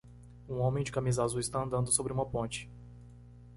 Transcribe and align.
Um 0.49 0.57
homem 0.61 0.83
de 0.83 0.91
camisa 0.91 1.23
azul 1.23 1.39
está 1.39 1.61
andando 1.61 1.91
sobre 1.91 2.11
uma 2.11 2.25
ponte. 2.25 2.67